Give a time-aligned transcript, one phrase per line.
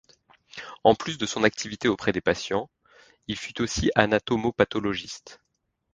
[0.83, 2.71] En plus de son activité auprès des patients,
[3.27, 5.39] il fut aussi anatomopathologiste.